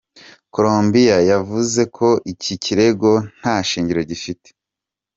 Colombia 0.53 1.17
yavuze 1.31 1.81
ko 1.97 2.09
iki 2.31 2.53
kirego 2.63 3.09
"nta 3.39 3.55
shingiro 3.69 4.01
gifite. 4.11 4.47